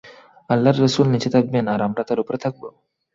[0.49, 2.61] আল্লাহর রাসূল নিচে থাকবেন আর আমরা তার উপরে থাকব?